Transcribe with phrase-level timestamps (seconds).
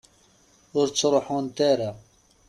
[0.79, 1.89] Ur ttruḥunt ara.